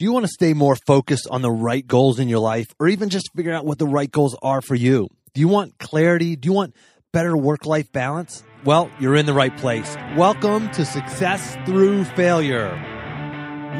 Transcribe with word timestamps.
Do 0.00 0.04
you 0.04 0.12
want 0.12 0.24
to 0.24 0.32
stay 0.32 0.54
more 0.54 0.74
focused 0.74 1.28
on 1.30 1.42
the 1.42 1.52
right 1.52 1.86
goals 1.86 2.18
in 2.18 2.28
your 2.28 2.40
life 2.40 2.74
or 2.80 2.88
even 2.88 3.10
just 3.10 3.30
figure 3.32 3.52
out 3.52 3.64
what 3.64 3.78
the 3.78 3.86
right 3.86 4.10
goals 4.10 4.36
are 4.42 4.60
for 4.60 4.74
you? 4.74 5.06
Do 5.34 5.40
you 5.40 5.46
want 5.46 5.78
clarity? 5.78 6.34
Do 6.34 6.48
you 6.48 6.52
want 6.52 6.74
better 7.12 7.36
work 7.36 7.64
life 7.64 7.92
balance? 7.92 8.42
Well, 8.64 8.90
you're 8.98 9.14
in 9.14 9.24
the 9.24 9.32
right 9.32 9.56
place. 9.56 9.94
Welcome 10.16 10.68
to 10.72 10.84
Success 10.84 11.56
Through 11.64 12.06
Failure. 12.06 12.70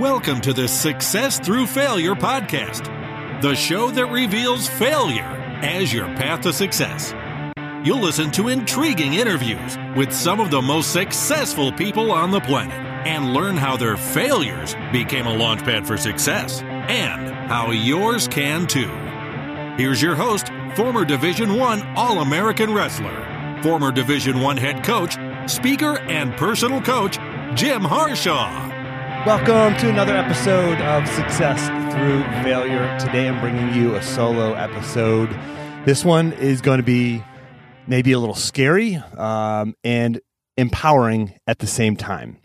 Welcome 0.00 0.40
to 0.42 0.53
the 0.53 0.69
Success 0.69 1.40
Through 1.40 1.66
Failure 1.66 2.15
podcast, 2.15 3.42
the 3.42 3.56
show 3.56 3.90
that 3.90 4.06
reveals 4.06 4.69
failure 4.69 5.24
as 5.62 5.92
your 5.92 6.06
path 6.15 6.42
to 6.42 6.53
success. 6.53 7.12
You'll 7.85 8.01
listen 8.01 8.30
to 8.30 8.48
intriguing 8.48 9.12
interviews 9.12 9.76
with 9.94 10.10
some 10.10 10.40
of 10.40 10.50
the 10.50 10.62
most 10.62 10.90
successful 10.90 11.71
people 11.71 12.10
on 12.12 12.30
the 12.30 12.40
planet 12.40 12.80
and 13.06 13.35
learn 13.35 13.58
how 13.58 13.76
their 13.76 13.99
failures 13.99 14.74
became 14.90 15.26
a 15.26 15.35
launchpad 15.37 15.86
for 15.86 15.99
success 15.99 16.62
and 16.62 17.28
how 17.46 17.73
yours 17.73 18.26
can 18.26 18.66
too. 18.66 18.88
Here's 19.76 20.00
your 20.00 20.14
host, 20.14 20.48
former 20.74 21.04
Division 21.04 21.56
1 21.56 21.82
All-American 21.95 22.73
wrestler, 22.73 23.60
former 23.62 23.92
Division 23.92 24.40
1 24.40 24.56
head 24.56 24.82
coach, 24.82 25.18
speaker 25.46 25.98
and 26.09 26.34
personal 26.38 26.80
coach, 26.80 27.18
Jim 27.54 27.82
Harshaw. 27.82 28.66
Welcome 29.26 29.78
to 29.80 29.90
another 29.90 30.16
episode 30.16 30.80
of 30.80 31.06
Success 31.09 31.60
Through 31.92 32.23
Failure. 32.42 32.98
Today 32.98 33.28
I'm 33.28 33.38
bringing 33.40 33.74
you 33.74 33.96
a 33.96 34.02
solo 34.02 34.54
episode. 34.54 35.28
This 35.84 36.02
one 36.02 36.32
is 36.32 36.62
going 36.62 36.78
to 36.78 36.82
be 36.82 37.23
maybe 37.87 38.12
a 38.12 38.19
little 38.19 38.34
scary 38.34 38.97
um, 39.16 39.74
and 39.84 40.20
empowering 40.56 41.38
at 41.47 41.59
the 41.59 41.66
same 41.66 41.97
time. 41.97 42.38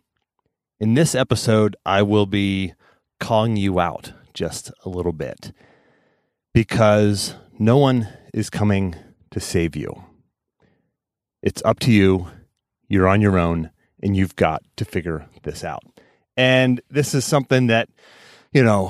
In 0.79 0.93
this 0.93 1.15
episode, 1.15 1.75
I 1.85 2.01
will 2.01 2.25
be 2.25 2.73
calling 3.19 3.57
you 3.57 3.79
out 3.79 4.13
just 4.33 4.71
a 4.85 4.89
little 4.89 5.11
bit 5.11 5.51
because 6.53 7.35
no 7.57 7.77
one 7.77 8.07
is 8.33 8.49
coming 8.49 8.95
to 9.31 9.39
save 9.39 9.75
you. 9.75 10.03
It's 11.41 11.61
up 11.63 11.79
to 11.81 11.91
you. 11.91 12.27
You're 12.87 13.07
on 13.07 13.21
your 13.21 13.37
own, 13.37 13.71
and 14.01 14.15
you've 14.15 14.35
got 14.35 14.63
to 14.77 14.85
figure 14.85 15.27
this 15.43 15.63
out. 15.63 15.83
And 16.35 16.81
this 16.89 17.13
is 17.13 17.25
something 17.25 17.67
that, 17.67 17.89
you 18.51 18.63
know, 18.63 18.87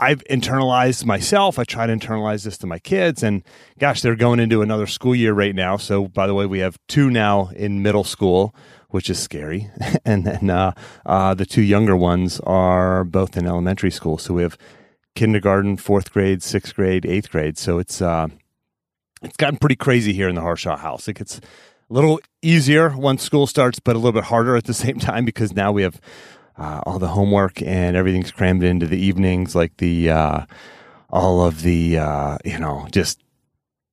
I've 0.00 0.24
internalized 0.24 1.04
myself. 1.04 1.58
I 1.58 1.64
try 1.64 1.86
to 1.86 1.92
internalize 1.92 2.44
this 2.44 2.56
to 2.58 2.66
my 2.66 2.78
kids. 2.78 3.22
And 3.22 3.44
gosh, 3.78 4.00
they're 4.00 4.16
going 4.16 4.40
into 4.40 4.62
another 4.62 4.86
school 4.86 5.14
year 5.14 5.34
right 5.34 5.54
now. 5.54 5.76
So, 5.76 6.08
by 6.08 6.26
the 6.26 6.32
way, 6.32 6.46
we 6.46 6.60
have 6.60 6.78
two 6.88 7.10
now 7.10 7.50
in 7.54 7.82
middle 7.82 8.02
school, 8.02 8.54
which 8.88 9.10
is 9.10 9.18
scary. 9.18 9.70
and 10.06 10.24
then 10.24 10.48
uh, 10.48 10.72
uh, 11.04 11.34
the 11.34 11.44
two 11.44 11.62
younger 11.62 11.94
ones 11.94 12.40
are 12.40 13.04
both 13.04 13.36
in 13.36 13.46
elementary 13.46 13.90
school. 13.90 14.16
So 14.16 14.32
we 14.32 14.42
have 14.42 14.56
kindergarten, 15.14 15.76
fourth 15.76 16.12
grade, 16.12 16.42
sixth 16.42 16.74
grade, 16.74 17.04
eighth 17.04 17.30
grade. 17.30 17.58
So 17.58 17.78
it's 17.78 18.00
uh, 18.00 18.28
it's 19.22 19.36
gotten 19.36 19.58
pretty 19.58 19.76
crazy 19.76 20.14
here 20.14 20.30
in 20.30 20.34
the 20.34 20.40
Harshaw 20.40 20.78
house. 20.78 21.08
It 21.08 21.18
gets 21.18 21.38
a 21.38 21.42
little 21.92 22.20
easier 22.40 22.96
once 22.96 23.22
school 23.22 23.46
starts, 23.46 23.80
but 23.80 23.96
a 23.96 23.98
little 23.98 24.12
bit 24.12 24.24
harder 24.24 24.56
at 24.56 24.64
the 24.64 24.74
same 24.86 24.98
time 24.98 25.26
because 25.26 25.52
now 25.52 25.72
we 25.72 25.82
have 25.82 26.00
uh, 26.60 26.82
all 26.84 26.98
the 26.98 27.08
homework 27.08 27.62
and 27.62 27.96
everything's 27.96 28.30
crammed 28.30 28.62
into 28.62 28.86
the 28.86 28.98
evenings, 28.98 29.54
like 29.54 29.78
the 29.78 30.10
uh, 30.10 30.44
all 31.08 31.44
of 31.44 31.62
the 31.62 31.98
uh, 31.98 32.36
you 32.44 32.58
know 32.58 32.86
just 32.92 33.22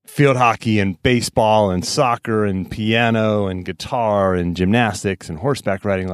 field 0.06 0.38
hockey 0.38 0.80
and 0.80 1.02
baseball 1.04 1.70
and 1.70 1.86
soccer 1.86 2.44
and 2.46 2.72
piano 2.72 3.48
and 3.48 3.66
guitar 3.66 4.34
and 4.34 4.56
gymnastics 4.56 5.30
and 5.30 5.40
horseback 5.40 5.86
riding. 5.86 6.10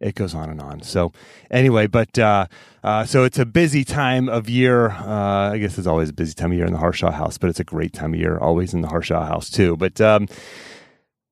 It 0.00 0.14
goes 0.14 0.34
on 0.34 0.50
and 0.50 0.60
on. 0.60 0.82
So 0.82 1.12
anyway, 1.50 1.86
but 1.86 2.18
uh, 2.18 2.46
uh, 2.82 3.04
so 3.04 3.24
it's 3.24 3.38
a 3.38 3.46
busy 3.46 3.84
time 3.84 4.28
of 4.28 4.48
year. 4.48 4.90
Uh, 4.90 5.52
I 5.52 5.58
guess 5.58 5.78
it's 5.78 5.86
always 5.86 6.08
a 6.08 6.14
busy 6.14 6.34
time 6.34 6.50
of 6.50 6.56
year 6.56 6.66
in 6.66 6.72
the 6.72 6.78
Harshaw 6.78 7.12
house, 7.12 7.38
but 7.38 7.50
it's 7.50 7.60
a 7.60 7.64
great 7.64 7.92
time 7.92 8.14
of 8.14 8.20
year 8.20 8.38
always 8.38 8.74
in 8.74 8.80
the 8.80 8.88
Harshaw 8.88 9.24
house 9.26 9.50
too. 9.50 9.76
But 9.76 10.00
um, 10.00 10.28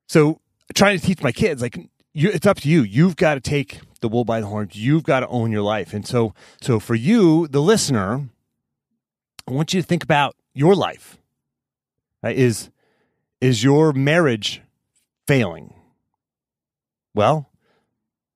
so 0.09 0.41
trying 0.75 0.99
to 0.99 1.05
teach 1.05 1.23
my 1.23 1.33
kids 1.33 1.61
like 1.61 1.77
you, 2.13 2.31
it's 2.31 2.47
up 2.47 2.59
to 2.61 2.69
you. 2.69 2.83
You've 2.83 3.17
got 3.17 3.35
to 3.35 3.41
take 3.41 3.81
the 4.01 4.09
bull 4.09 4.25
by 4.25 4.41
the 4.41 4.47
horns. 4.47 4.77
You've 4.77 5.05
got 5.05 5.21
to 5.21 5.29
own 5.29 5.51
your 5.51 5.63
life. 5.63 5.93
And 5.93 6.07
so, 6.07 6.35
so 6.61 6.81
for 6.81 6.95
you, 6.95 7.47
the 7.49 7.61
listener, 7.61 8.29
I 9.47 9.53
want 9.53 9.75
you 9.75 9.81
to 9.81 9.87
think 9.87 10.03
about 10.03 10.37
your 10.55 10.75
life. 10.75 11.19
Right? 12.23 12.37
Is 12.37 12.71
is 13.41 13.65
your 13.65 13.93
marriage 13.93 14.61
failing? 15.27 15.73
Well, 17.15 17.51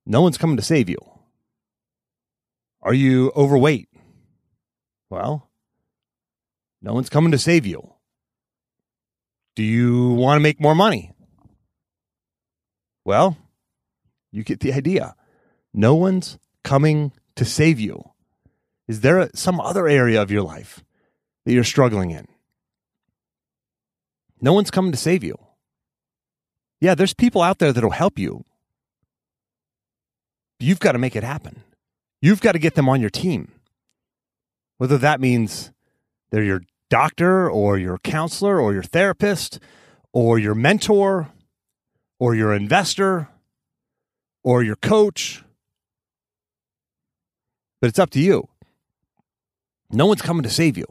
no 0.06 0.22
one's 0.22 0.38
coming 0.38 0.56
to 0.56 0.62
save 0.62 0.88
you. 0.88 0.98
Are 2.82 2.94
you 2.94 3.32
overweight? 3.36 3.88
Well, 5.10 5.50
no 6.82 6.94
one's 6.94 7.08
coming 7.08 7.32
to 7.32 7.38
save 7.38 7.66
you. 7.66 7.92
Do 9.54 9.62
you 9.62 10.10
want 10.10 10.36
to 10.36 10.42
make 10.42 10.60
more 10.60 10.74
money? 10.74 11.12
Well, 13.04 13.36
you 14.32 14.42
get 14.42 14.60
the 14.60 14.72
idea. 14.72 15.14
No 15.74 15.96
one's 15.96 16.38
coming 16.62 17.12
to 17.34 17.44
save 17.44 17.80
you. 17.80 18.10
Is 18.86 19.00
there 19.00 19.28
some 19.34 19.60
other 19.60 19.88
area 19.88 20.22
of 20.22 20.30
your 20.30 20.42
life 20.42 20.84
that 21.44 21.52
you're 21.52 21.64
struggling 21.64 22.12
in? 22.12 22.28
No 24.40 24.52
one's 24.52 24.70
coming 24.70 24.92
to 24.92 24.98
save 24.98 25.24
you. 25.24 25.36
Yeah, 26.80 26.94
there's 26.94 27.14
people 27.14 27.42
out 27.42 27.58
there 27.58 27.72
that'll 27.72 27.90
help 27.90 28.18
you. 28.18 28.44
You've 30.60 30.80
got 30.80 30.92
to 30.92 30.98
make 30.98 31.16
it 31.16 31.24
happen. 31.24 31.62
You've 32.22 32.40
got 32.40 32.52
to 32.52 32.58
get 32.58 32.74
them 32.74 32.88
on 32.88 33.00
your 33.00 33.10
team. 33.10 33.52
Whether 34.78 34.98
that 34.98 35.20
means 35.20 35.72
they're 36.30 36.44
your 36.44 36.62
doctor 36.90 37.50
or 37.50 37.78
your 37.78 37.98
counselor 37.98 38.60
or 38.60 38.72
your 38.72 38.82
therapist 38.82 39.58
or 40.12 40.38
your 40.38 40.54
mentor 40.54 41.30
or 42.18 42.34
your 42.34 42.52
investor 42.52 43.28
or 44.42 44.62
your 44.62 44.76
coach. 44.76 45.43
But 47.84 47.88
it's 47.88 47.98
up 47.98 48.08
to 48.12 48.18
you. 48.18 48.48
No 49.90 50.06
one's 50.06 50.22
coming 50.22 50.42
to 50.42 50.48
save 50.48 50.78
you. 50.78 50.86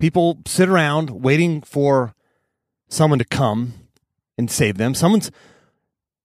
People 0.00 0.40
sit 0.44 0.68
around 0.68 1.22
waiting 1.22 1.62
for 1.62 2.16
someone 2.88 3.20
to 3.20 3.24
come 3.24 3.74
and 4.36 4.50
save 4.50 4.76
them. 4.76 4.94
Someone's 4.94 5.30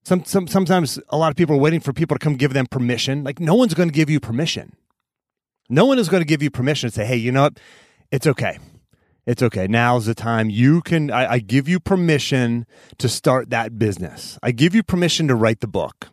some, 0.03 0.25
some 0.25 0.47
sometimes 0.47 0.99
a 1.09 1.17
lot 1.19 1.29
of 1.29 1.35
people 1.35 1.55
are 1.55 1.59
waiting 1.59 1.81
for 1.81 1.93
people 1.93 2.17
to 2.17 2.19
come 2.19 2.33
give 2.33 2.53
them 2.53 2.65
permission. 2.65 3.23
Like 3.23 3.39
no 3.39 3.53
one's 3.53 3.75
going 3.75 3.89
to 3.89 3.93
give 3.93 4.09
you 4.09 4.19
permission. 4.19 4.75
No 5.69 5.85
one 5.85 5.99
is 5.99 6.09
going 6.09 6.21
to 6.21 6.27
give 6.27 6.41
you 6.41 6.49
permission 6.49 6.89
to 6.89 6.95
say, 6.95 7.05
"Hey, 7.05 7.17
you 7.17 7.31
know 7.31 7.43
what? 7.43 7.59
It's 8.11 8.25
okay. 8.25 8.57
It's 9.27 9.43
okay. 9.43 9.67
Now's 9.67 10.07
the 10.07 10.15
time. 10.15 10.49
You 10.49 10.81
can. 10.81 11.11
I, 11.11 11.33
I 11.33 11.37
give 11.37 11.69
you 11.69 11.79
permission 11.79 12.65
to 12.97 13.07
start 13.07 13.51
that 13.51 13.77
business. 13.77 14.39
I 14.41 14.49
give 14.49 14.73
you 14.73 14.81
permission 14.81 15.27
to 15.27 15.35
write 15.35 15.59
the 15.59 15.67
book. 15.67 16.09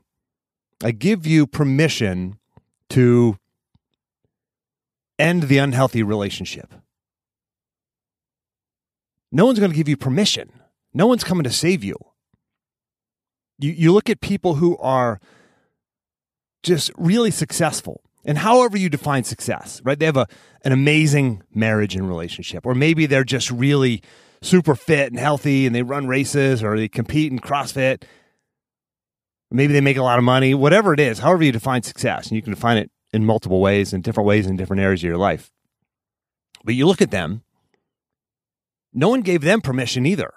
I 0.82 0.92
give 0.92 1.26
you 1.26 1.46
permission 1.46 2.38
to 2.90 3.36
end 5.18 5.44
the 5.44 5.58
unhealthy 5.58 6.02
relationship. 6.02 6.72
No 9.30 9.46
one's 9.46 9.58
going 9.58 9.70
to 9.70 9.76
give 9.76 9.88
you 9.88 9.96
permission. 9.96 10.50
No 10.92 11.06
one's 11.06 11.22
coming 11.22 11.44
to 11.44 11.50
save 11.50 11.84
you. 11.84 11.96
You, 13.58 13.70
you 13.70 13.92
look 13.92 14.10
at 14.10 14.20
people 14.20 14.54
who 14.54 14.76
are 14.78 15.20
just 16.62 16.90
really 16.96 17.30
successful, 17.30 18.02
and 18.24 18.38
however 18.38 18.76
you 18.76 18.88
define 18.88 19.24
success, 19.24 19.80
right? 19.84 19.98
They 19.98 20.06
have 20.06 20.16
a, 20.16 20.26
an 20.64 20.72
amazing 20.72 21.42
marriage 21.54 21.94
and 21.94 22.08
relationship, 22.08 22.66
or 22.66 22.74
maybe 22.74 23.06
they're 23.06 23.24
just 23.24 23.50
really 23.50 24.02
super 24.42 24.74
fit 24.74 25.10
and 25.10 25.18
healthy 25.18 25.66
and 25.66 25.74
they 25.74 25.82
run 25.82 26.06
races 26.06 26.62
or 26.62 26.76
they 26.76 26.88
compete 26.88 27.30
in 27.30 27.38
CrossFit. 27.38 28.04
Maybe 29.50 29.72
they 29.72 29.80
make 29.80 29.96
a 29.96 30.02
lot 30.02 30.18
of 30.18 30.24
money, 30.24 30.54
whatever 30.54 30.94
it 30.94 31.00
is, 31.00 31.18
however 31.18 31.42
you 31.42 31.52
define 31.52 31.82
success, 31.82 32.28
and 32.28 32.36
you 32.36 32.42
can 32.42 32.52
define 32.52 32.76
it 32.76 32.90
in 33.12 33.24
multiple 33.24 33.60
ways, 33.60 33.92
in 33.92 34.00
different 34.00 34.26
ways, 34.26 34.46
in 34.46 34.56
different 34.56 34.82
areas 34.82 35.00
of 35.00 35.08
your 35.08 35.16
life. 35.16 35.50
But 36.64 36.74
you 36.74 36.86
look 36.86 37.02
at 37.02 37.10
them 37.10 37.42
no 38.92 39.08
one 39.08 39.20
gave 39.20 39.42
them 39.42 39.60
permission 39.60 40.06
either. 40.06 40.32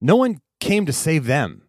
No 0.00 0.16
one 0.16 0.40
came 0.60 0.86
to 0.86 0.92
save 0.92 1.26
them. 1.26 1.62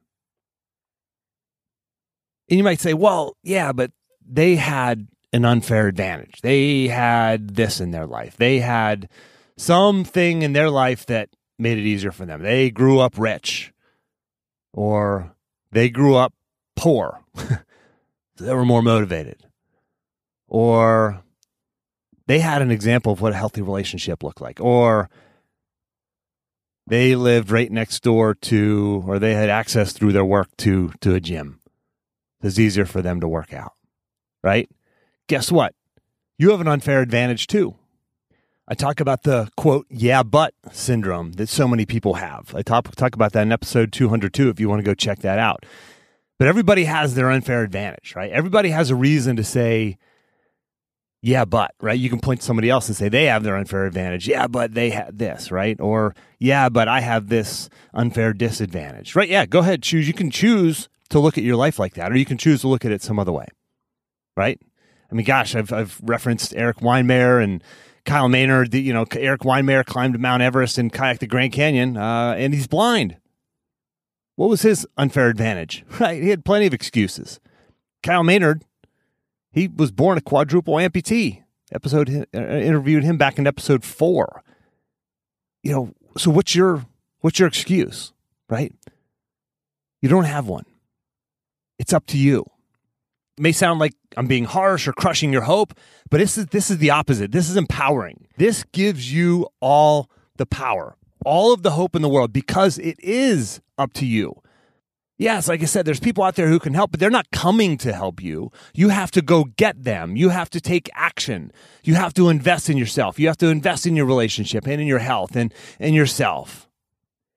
And 2.50 2.58
you 2.58 2.64
might 2.64 2.80
say, 2.80 2.94
well, 2.94 3.38
yeah, 3.44 3.72
but 3.72 3.92
they 4.28 4.56
had 4.56 5.08
an 5.32 5.46
unfair 5.46 5.88
advantage. 5.88 6.42
They 6.42 6.88
had 6.88 7.56
this 7.56 7.80
in 7.80 7.92
their 7.92 8.08
life. 8.08 8.38
They 8.38 8.60
had 8.60 9.10
something 9.58 10.42
in 10.42 10.54
their 10.54 10.70
life 10.70 11.06
that 11.06 11.30
made 11.60 11.78
it 11.78 11.86
easier 11.86 12.12
for 12.12 12.26
them. 12.26 12.42
They 12.42 12.72
grew 12.72 13.00
up 13.00 13.18
rich 13.18 13.72
or 14.74 15.36
they 15.72 15.90
grew 15.90 16.16
up 16.16 16.34
poor. 16.76 17.22
so 17.36 17.58
they 18.38 18.54
were 18.54 18.66
more 18.66 18.82
motivated. 18.82 19.46
Or 20.48 21.22
they 22.28 22.40
had 22.40 22.62
an 22.62 22.72
example 22.72 23.14
of 23.14 23.22
what 23.22 23.34
a 23.34 23.38
healthy 23.38 23.62
relationship 23.62 24.24
looked 24.24 24.42
like. 24.42 24.60
Or 24.60 25.10
they 26.88 27.16
lived 27.16 27.52
right 27.52 27.72
next 27.72 28.02
door 28.02 28.34
to, 28.34 29.04
or 29.06 29.20
they 29.20 29.36
had 29.36 29.50
access 29.50 29.94
through 29.94 30.12
their 30.14 30.26
work 30.26 30.48
to 30.58 30.92
to 31.02 31.14
a 31.14 31.20
gym. 31.20 31.60
It's 32.42 32.58
easier 32.58 32.86
for 32.86 33.02
them 33.02 33.20
to 33.22 33.28
work 33.28 33.54
out. 33.54 33.74
right? 34.44 34.70
Guess 35.28 35.52
what? 35.52 35.76
You 36.38 36.52
have 36.52 36.62
an 36.62 36.68
unfair 36.68 37.02
advantage 37.02 37.46
too. 37.48 37.76
I 38.72 38.76
talk 38.76 39.00
about 39.00 39.24
the 39.24 39.50
quote, 39.58 39.88
yeah, 39.90 40.22
but 40.22 40.54
syndrome 40.72 41.32
that 41.34 41.50
so 41.50 41.68
many 41.68 41.88
people 41.88 42.14
have. 42.14 42.54
I 42.54 42.62
talk, 42.62 42.96
talk 42.96 43.16
about 43.16 43.34
that 43.34 43.42
in 43.42 43.52
episode 43.52 43.92
202 43.92 44.50
if 44.50 44.60
you 44.60 44.70
want 44.70 44.80
to 44.80 44.84
go 44.84 44.94
check 44.94 45.20
that 45.20 45.40
out. 45.40 45.66
But 46.38 46.48
everybody 46.48 46.84
has 46.84 47.16
their 47.16 47.32
unfair 47.32 47.64
advantage, 47.64 48.14
right? 48.16 48.32
Everybody 48.32 48.70
has 48.70 48.92
a 48.92 48.96
reason 48.96 49.36
to 49.38 49.44
say, 49.44 49.98
yeah, 51.24 51.46
but, 51.46 51.74
right? 51.82 52.00
You 52.00 52.12
can 52.12 52.20
point 52.20 52.42
to 52.42 52.46
somebody 52.46 52.70
else 52.70 52.88
and 52.88 52.96
say 52.96 53.10
they 53.10 53.26
have 53.26 53.44
their 53.44 53.58
unfair 53.58 53.88
advantage. 53.88 54.28
Yeah, 54.28 54.46
but 54.46 54.76
they 54.76 54.92
have 54.92 55.18
this, 55.18 55.52
right? 55.52 55.78
Or, 55.82 56.16
yeah, 56.38 56.70
but 56.70 56.88
I 56.88 57.02
have 57.02 57.28
this 57.28 57.70
unfair 57.94 58.34
disadvantage, 58.34 59.16
right? 59.16 59.28
Yeah, 59.28 59.48
go 59.48 59.60
ahead, 59.60 59.82
choose. 59.82 60.08
You 60.08 60.14
can 60.14 60.30
choose 60.30 60.90
to 61.10 61.20
look 61.20 61.40
at 61.40 61.44
your 61.44 61.56
life 61.56 61.80
like 61.80 61.96
that, 61.96 62.12
or 62.12 62.18
you 62.18 62.26
can 62.26 62.38
choose 62.38 62.62
to 62.62 62.68
look 62.68 62.86
at 62.86 62.92
it 62.92 63.02
some 63.02 63.18
other 63.18 63.32
way, 63.32 63.48
right? 64.38 64.62
I 65.12 65.16
mean, 65.16 65.26
gosh, 65.26 65.56
I've, 65.56 65.74
I've 65.74 66.00
referenced 66.04 66.56
Erik 66.56 66.78
Weihenmayer 66.78 67.44
and 67.44 67.64
Kyle 68.06 68.30
Maynard. 68.30 68.72
The, 68.72 68.82
you 68.82 68.94
know, 68.94 69.06
Erik 69.12 69.42
Weihenmayer 69.42 69.86
climbed 69.86 70.20
Mount 70.20 70.42
Everest 70.42 70.78
and 70.78 70.92
kayaked 70.92 71.20
the 71.20 71.28
Grand 71.28 71.54
Canyon, 71.54 71.98
uh, 71.98 72.36
and 72.38 72.54
he's 72.54 72.68
blind. 72.68 73.18
What 74.36 74.50
was 74.50 74.62
his 74.62 74.88
unfair 74.98 75.28
advantage? 75.30 75.84
Right, 76.00 76.22
he 76.22 76.30
had 76.30 76.46
plenty 76.46 76.66
of 76.66 76.74
excuses. 76.74 77.40
Kyle 78.02 78.24
Maynard 78.24 78.64
he 79.52 79.68
was 79.68 79.92
born 79.92 80.18
a 80.18 80.22
quadruple 80.22 80.76
amputee. 80.76 81.44
Episode 81.72 82.10
uh, 82.34 82.40
interviewed 82.40 83.04
him 83.04 83.18
back 83.18 83.38
in 83.38 83.46
episode 83.46 83.84
four. 83.84 84.44
You 85.64 85.72
know, 85.72 85.94
so 86.18 86.32
what's 86.32 86.56
your 86.56 86.86
what's 87.20 87.40
your 87.40 87.48
excuse, 87.48 88.14
right? 88.50 88.74
You 90.02 90.10
don't 90.10 90.24
have 90.24 90.48
one. 90.48 90.66
It's 91.78 91.94
up 91.94 92.08
to 92.08 92.18
you. 92.18 92.46
May 93.40 93.52
sound 93.52 93.80
like 93.80 93.94
I'm 94.18 94.28
being 94.28 94.46
harsh 94.46 94.88
or 94.88 94.94
crushing 94.94 95.32
your 95.34 95.44
hope, 95.44 95.74
but 96.10 96.20
this 96.20 96.38
is 96.38 96.48
this 96.48 96.70
is 96.70 96.78
the 96.78 96.92
opposite. 96.92 97.32
This 97.32 97.50
is 97.50 97.58
empowering. 97.58 98.28
This 98.38 98.64
gives 98.72 99.12
you 99.12 99.48
all 99.60 100.10
the 100.38 100.46
power, 100.46 100.96
all 101.26 101.54
of 101.54 101.64
the 101.64 101.72
hope 101.72 101.96
in 101.96 102.02
the 102.02 102.10
world 102.10 102.34
because 102.34 102.78
it 102.78 103.00
is 103.00 103.62
up 103.78 103.94
to 103.94 104.06
you 104.06 104.42
yes, 105.20 105.48
like 105.48 105.62
I 105.62 105.66
said, 105.66 105.86
there's 105.86 106.00
people 106.00 106.24
out 106.24 106.36
there 106.36 106.48
who 106.48 106.58
can 106.58 106.74
help, 106.74 106.90
but 106.92 107.00
they're 107.00 107.12
not 107.12 107.30
coming 107.30 107.78
to 107.80 107.94
help 107.94 108.24
you. 108.24 108.52
You 108.74 108.90
have 108.90 109.12
to 109.12 109.22
go 109.22 109.44
get 109.44 109.84
them. 109.84 110.16
You 110.16 110.30
have 110.30 110.50
to 110.52 110.62
take 110.62 110.90
action. 110.96 111.52
You 111.84 111.94
have 111.94 112.16
to 112.16 112.30
invest 112.30 112.70
in 112.70 112.78
yourself. 112.78 113.20
You 113.20 113.28
have 113.28 113.38
to 113.38 113.48
invest 113.48 113.86
in 113.86 113.96
your 113.96 114.06
relationship 114.06 114.66
and 114.66 114.82
in 114.82 114.88
your 114.88 115.00
health 115.00 115.36
and 115.36 115.54
in 115.80 115.94
yourself. 115.94 116.68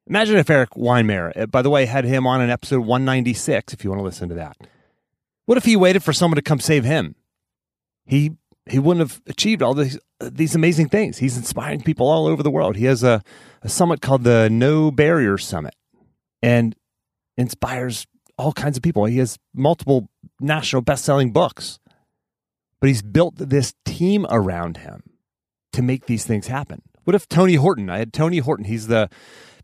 Imagine 0.07 0.37
if 0.37 0.49
Erik 0.49 0.71
Weihenmayer, 0.71 1.37
uh, 1.37 1.47
by 1.47 1.63
the 1.63 1.71
way, 1.71 1.87
had 1.87 2.05
him 2.05 2.27
on 2.27 2.41
in 2.41 2.51
episode 2.51 2.81
196, 2.81 3.75
if 3.75 3.85
you 3.85 3.91
want 3.91 4.01
to 4.01 4.05
listen 4.05 4.29
to 4.31 4.35
that. 4.37 4.57
What 5.53 5.59
if 5.59 5.67
he 5.67 5.77
waited 5.77 6.03
for 6.03 6.15
someone 6.15 6.37
to 6.37 6.43
come 6.43 6.61
save 6.61 6.83
him? 6.83 7.15
He 8.07 8.39
he 8.65 8.79
wouldn't 8.79 9.07
have 9.07 9.21
achieved 9.27 9.61
all 9.61 9.75
these 9.75 9.99
these 10.19 10.55
amazing 10.55 10.89
things. 10.89 11.19
He's 11.19 11.37
inspiring 11.37 11.83
people 11.83 12.09
all 12.09 12.27
over 12.27 12.43
the 12.43 12.51
world. 12.51 12.75
He 12.75 12.87
has 12.87 13.03
a, 13.03 13.23
a 13.61 13.69
summit 13.69 14.01
called 14.01 14.25
the 14.25 14.49
No 14.49 14.91
Barrier 14.91 15.37
Summit. 15.37 15.75
And 16.41 16.75
inspires 17.37 18.07
all 18.39 18.55
kinds 18.55 18.79
of 18.79 18.83
people. 18.83 19.05
He 19.05 19.19
has 19.19 19.39
multiple 19.53 20.09
national 20.41 20.81
best-selling 20.81 21.33
books. 21.33 21.79
But 22.81 22.89
he's 22.89 23.03
built 23.03 23.35
this 23.37 23.75
team 23.85 24.27
around 24.31 24.79
him 24.79 25.03
to 25.75 25.83
make 25.83 26.07
these 26.07 26.25
things 26.25 26.47
happen. 26.47 26.81
What 27.05 27.15
if 27.15 27.29
Tony 27.29 27.57
Horton? 27.57 27.91
I 27.91 27.99
had 27.99 28.15
Tony 28.15 28.39
Horton. 28.39 28.65
He's 28.65 28.87
the 28.87 29.11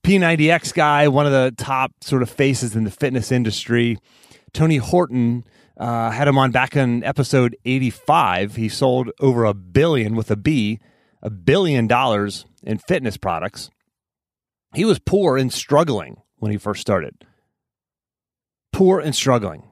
P90X 0.03 0.75
guy, 0.75 1.09
one 1.09 1.25
of 1.25 1.33
the 1.33 1.55
top 1.57 1.93
sort 2.03 2.21
of 2.21 2.29
faces 2.29 2.77
in 2.77 2.85
the 2.85 2.91
fitness 2.91 3.33
industry. 3.33 3.97
Tony 4.53 4.77
Horton 4.77 5.45
uh, 5.79 6.11
had 6.11 6.29
him 6.29 6.39
on 6.39 6.51
back 6.51 6.77
in 6.77 7.05
episode 7.05 7.57
85. 7.65 8.57
He 8.57 8.69
sold 8.69 9.11
over 9.21 9.45
a 9.45 9.55
billion 9.55 10.17
with 10.17 10.31
a 10.31 10.37
B, 10.37 10.81
a 11.23 11.31
billion 11.31 11.87
dollars 11.87 12.47
in 12.63 12.79
fitness 12.79 13.17
products. 13.17 13.71
He 14.75 14.85
was 14.85 14.99
poor 14.99 15.37
and 15.37 15.53
struggling 15.53 16.17
when 16.37 16.53
he 16.53 16.59
first 16.59 16.81
started 16.81 17.25
poor 18.79 19.01
and 19.01 19.13
struggling. 19.13 19.65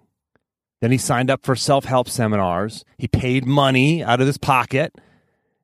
Then 0.81 0.91
he 0.91 0.99
signed 0.99 1.31
up 1.31 1.45
for 1.45 1.55
self 1.55 1.85
help 1.85 2.09
seminars. 2.09 2.85
He 2.99 3.07
paid 3.07 3.47
money 3.47 4.03
out 4.03 4.21
of 4.21 4.27
his 4.27 4.37
pocket. 4.37 4.93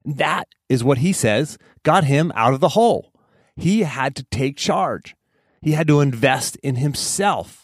That 0.04 0.46
is 0.68 0.84
what 0.84 0.98
he 0.98 1.12
says 1.12 1.58
got 1.82 2.04
him 2.04 2.32
out 2.36 2.54
of 2.54 2.60
the 2.60 2.70
hole. 2.70 3.12
He 3.56 3.80
had 3.80 4.14
to 4.16 4.24
take 4.24 4.56
charge, 4.56 5.16
he 5.60 5.72
had 5.72 5.88
to 5.88 6.00
invest 6.00 6.56
in 6.62 6.76
himself. 6.76 7.61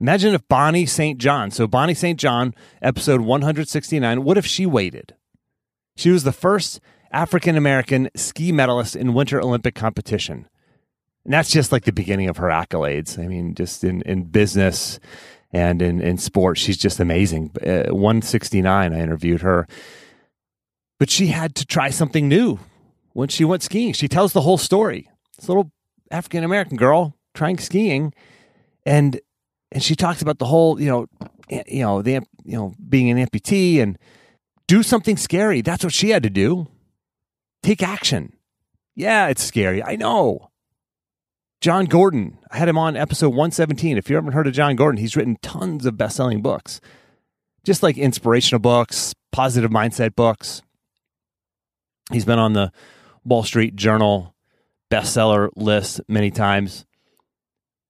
Imagine 0.00 0.34
if 0.34 0.46
Bonnie 0.48 0.86
St. 0.86 1.18
John, 1.18 1.50
so 1.50 1.66
Bonnie 1.66 1.94
St. 1.94 2.18
John, 2.18 2.54
episode 2.82 3.20
169, 3.20 4.24
what 4.24 4.36
if 4.36 4.44
she 4.44 4.66
waited? 4.66 5.14
She 5.96 6.10
was 6.10 6.24
the 6.24 6.32
first 6.32 6.80
African 7.12 7.56
American 7.56 8.10
ski 8.16 8.50
medalist 8.50 8.96
in 8.96 9.14
Winter 9.14 9.40
Olympic 9.40 9.74
competition. 9.74 10.48
And 11.24 11.32
that's 11.32 11.50
just 11.50 11.72
like 11.72 11.84
the 11.84 11.92
beginning 11.92 12.28
of 12.28 12.36
her 12.38 12.48
accolades. 12.48 13.18
I 13.18 13.28
mean, 13.28 13.54
just 13.54 13.84
in, 13.84 14.02
in 14.02 14.24
business 14.24 14.98
and 15.52 15.80
in, 15.80 16.00
in 16.00 16.18
sports, 16.18 16.60
she's 16.60 16.76
just 16.76 16.98
amazing. 16.98 17.52
Uh, 17.64 17.94
169, 17.94 18.92
I 18.92 19.00
interviewed 19.00 19.42
her. 19.42 19.66
But 20.98 21.08
she 21.08 21.28
had 21.28 21.54
to 21.54 21.64
try 21.64 21.90
something 21.90 22.28
new 22.28 22.58
when 23.12 23.28
she 23.28 23.44
went 23.44 23.62
skiing. 23.62 23.92
She 23.92 24.08
tells 24.08 24.32
the 24.32 24.42
whole 24.42 24.58
story. 24.58 25.08
This 25.36 25.48
little 25.48 25.70
African 26.10 26.44
American 26.44 26.76
girl 26.76 27.16
trying 27.32 27.58
skiing, 27.58 28.12
and 28.84 29.20
and 29.74 29.82
she 29.82 29.96
talks 29.96 30.22
about 30.22 30.38
the 30.38 30.46
whole, 30.46 30.80
you 30.80 30.88
know, 30.88 31.06
you 31.50 31.82
know, 31.82 32.00
the 32.00 32.12
you 32.44 32.56
know 32.56 32.72
being 32.88 33.10
an 33.10 33.18
amputee 33.18 33.82
and 33.82 33.98
do 34.66 34.82
something 34.82 35.16
scary. 35.16 35.60
That's 35.60 35.84
what 35.84 35.92
she 35.92 36.10
had 36.10 36.22
to 36.22 36.30
do. 36.30 36.68
Take 37.62 37.82
action. 37.82 38.32
Yeah, 38.94 39.26
it's 39.26 39.42
scary. 39.42 39.82
I 39.82 39.96
know. 39.96 40.50
Jon 41.60 41.86
Gordon, 41.86 42.38
I 42.50 42.58
had 42.58 42.68
him 42.68 42.78
on 42.78 42.96
episode 42.96 43.30
117. 43.30 43.98
If 43.98 44.08
you 44.08 44.16
haven't 44.16 44.32
heard 44.32 44.46
of 44.46 44.52
Jon 44.52 44.76
Gordon, 44.76 45.00
he's 45.00 45.16
written 45.16 45.38
tons 45.42 45.86
of 45.86 45.96
best 45.96 46.16
selling 46.16 46.42
books, 46.42 46.80
just 47.64 47.82
like 47.82 47.98
inspirational 47.98 48.60
books, 48.60 49.14
positive 49.32 49.70
mindset 49.70 50.14
books. 50.14 50.62
He's 52.12 52.26
been 52.26 52.38
on 52.38 52.52
the 52.52 52.70
Wall 53.24 53.42
Street 53.42 53.76
Journal 53.76 54.34
bestseller 54.90 55.48
list 55.56 56.00
many 56.06 56.30
times. 56.30 56.84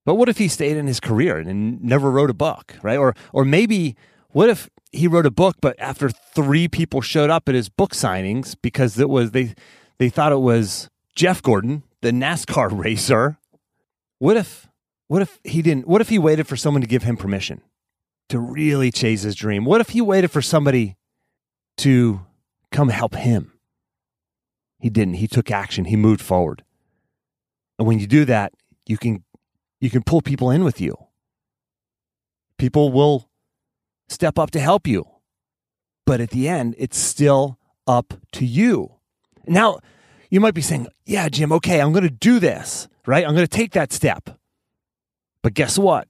But 0.05 0.17
what 0.17 0.29
if 0.29 0.39
he 0.39 0.49
stayed 0.49 0.77
in 0.77 0.87
his 0.87 1.01
career 1.01 1.39
and 1.39 1.83
never 1.83 2.11
wrote 2.11 2.31
a 2.31 2.35
book, 2.35 2.75
right? 2.83 2.99
Or 2.99 3.15
or 3.33 3.45
maybe 3.45 3.97
what 4.31 4.51
if 4.51 4.69
he 4.93 5.09
wrote 5.09 5.27
a 5.27 5.31
book 5.31 5.57
but 5.61 5.75
after 5.79 6.09
3 6.11 6.69
people 6.69 7.01
showed 7.01 7.31
up 7.31 7.49
at 7.49 7.55
his 7.55 7.69
book 7.69 7.93
signings 7.93 8.55
because 8.61 8.99
it 8.99 9.09
was 9.09 9.31
they 9.31 9.55
they 9.99 10.09
thought 10.09 10.33
it 10.33 10.41
was 10.41 10.89
Jeff 11.15 11.43
Gordon, 11.43 11.83
the 12.03 12.11
NASCAR 12.11 12.69
racer, 12.85 13.39
what 14.19 14.37
if 14.37 14.69
what 15.09 15.23
if 15.23 15.39
he 15.45 15.63
didn't 15.63 15.87
what 15.87 16.01
if 16.01 16.09
he 16.09 16.19
waited 16.19 16.47
for 16.47 16.57
someone 16.57 16.81
to 16.81 16.87
give 16.89 17.03
him 17.03 17.17
permission 17.17 17.63
to 18.29 18.39
really 18.39 18.91
chase 18.91 19.23
his 19.23 19.35
dream? 19.35 19.65
What 19.65 19.81
if 19.81 19.91
he 19.91 20.01
waited 20.01 20.31
for 20.31 20.43
somebody 20.43 20.97
to 21.79 22.21
come 22.71 22.89
help 22.89 23.15
him? 23.15 23.53
He 24.79 24.91
didn't. 24.91 25.15
He 25.15 25.27
took 25.27 25.51
action. 25.51 25.87
He 25.87 25.97
moved 25.97 26.21
forward. 26.21 26.63
And 27.79 27.89
when 27.89 27.99
you 27.99 28.07
do 28.07 28.25
that, 28.27 28.53
you 28.87 28.99
can 28.99 29.25
you 29.81 29.91
can 29.91 30.03
pull 30.03 30.23
people 30.23 30.51
in 30.51 30.65
with 30.65 30.81
you. 30.81 30.97
People 32.59 32.93
will 32.93 33.29
step 34.09 34.39
up 34.39 34.51
to 34.53 34.61
help 34.61 34.87
you. 34.87 35.07
But 36.07 36.21
at 36.21 36.31
the 36.31 36.49
end, 36.49 36.75
it's 36.79 36.99
still 36.99 37.59
up 37.87 38.15
to 38.33 38.45
you. 38.45 38.97
Now, 39.47 39.79
you 40.31 40.41
might 40.41 40.55
be 40.55 40.63
saying, 40.63 40.89
"Yeah, 41.07 41.29
Jim, 41.29 41.53
okay, 41.53 41.81
I'm 41.81 41.93
going 41.93 42.05
to 42.05 42.11
do 42.11 42.39
this." 42.39 42.89
right? 43.07 43.25
I'm 43.25 43.35
going 43.35 43.47
to 43.47 43.57
take 43.57 43.73
that 43.73 43.93
step. 43.93 44.31
But 45.43 45.55
guess 45.55 45.79
what? 45.79 46.09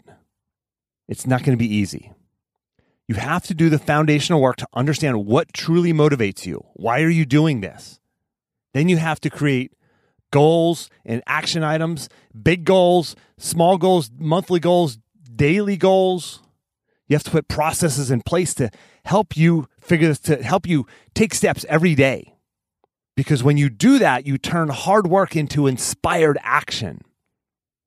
It's 1.09 1.26
not 1.26 1.42
going 1.42 1.56
to 1.56 1.62
be 1.62 1.73
easy. 1.73 2.12
You 3.06 3.16
have 3.16 3.44
to 3.47 3.54
do 3.54 3.68
the 3.68 3.78
foundational 3.78 4.40
work 4.40 4.56
to 4.56 4.68
understand 4.73 5.26
what 5.26 5.52
truly 5.52 5.92
motivates 5.92 6.47
you. 6.47 6.64
Why 6.75 7.02
are 7.02 7.11
you 7.11 7.26
doing 7.26 7.61
this? 7.61 8.00
Then 8.73 8.88
you 8.88 8.97
have 8.97 9.21
to 9.21 9.30
create 9.30 9.73
goals 10.34 10.90
and 11.04 11.22
action 11.28 11.62
items, 11.62 12.08
big 12.42 12.64
goals, 12.64 13.14
small 13.38 13.78
goals, 13.78 14.10
monthly 14.18 14.58
goals, 14.58 14.98
daily 15.36 15.76
goals. 15.76 16.42
You 17.06 17.14
have 17.14 17.22
to 17.22 17.30
put 17.30 17.46
processes 17.46 18.10
in 18.10 18.20
place 18.20 18.52
to 18.54 18.68
help 19.04 19.36
you 19.36 19.68
figure 19.80 20.08
this, 20.08 20.18
to 20.20 20.42
help 20.42 20.66
you 20.66 20.88
take 21.14 21.34
steps 21.34 21.64
every 21.68 21.94
day. 21.94 22.34
Because 23.16 23.44
when 23.44 23.56
you 23.56 23.70
do 23.70 24.00
that, 24.00 24.26
you 24.26 24.36
turn 24.36 24.70
hard 24.70 25.06
work 25.06 25.36
into 25.36 25.68
inspired 25.68 26.36
action. 26.42 27.02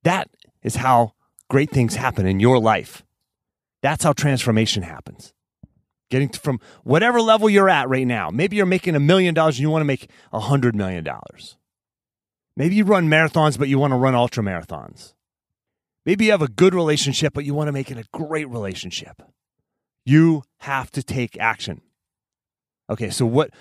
That 0.04 0.30
is 0.64 0.78
how 0.78 1.16
great 1.50 1.70
things 1.70 1.96
happen 1.96 2.26
in 2.26 2.40
your 2.40 2.60
life. 2.60 3.04
That's 3.82 4.06
how 4.06 4.14
transformation 4.14 4.84
happens. 4.84 5.34
Getting 6.10 6.30
from 6.30 6.62
whatever 6.86 7.20
level 7.20 7.50
you're 7.50 7.68
at 7.68 7.90
right 7.90 8.08
now. 8.08 8.30
Maybe 8.30 8.56
you're 8.56 8.66
making 8.66 8.96
a 8.96 9.02
million 9.02 9.34
dollars 9.34 9.56
and 9.56 9.64
you 9.64 9.70
want 9.70 9.82
to 9.82 9.86
make 9.86 10.10
a 10.32 10.40
hundred 10.40 10.78
million 10.78 11.04
dollars. 11.04 11.58
Maybe 12.58 12.74
you 12.74 12.86
run 12.86 13.08
marathons, 13.08 13.58
but 13.60 13.70
you 13.70 13.78
want 13.78 13.92
to 13.92 13.98
run 13.98 14.16
ultra 14.16 14.44
marathons. 14.44 15.14
Maybe 16.08 16.26
you 16.26 16.32
have 16.32 16.42
a 16.42 16.48
good 16.48 16.74
relationship, 16.74 17.34
but 17.34 17.46
you 17.46 17.54
want 17.54 17.68
to 17.68 17.72
make 17.72 17.92
it 17.92 17.98
a 18.00 18.04
great 18.12 18.50
relationship. 18.50 19.22
You 20.06 20.42
have 20.62 20.90
to 20.92 21.04
take 21.04 21.38
action. 21.38 21.82
Okay, 22.90 23.12
so 23.12 23.28
what 23.28 23.52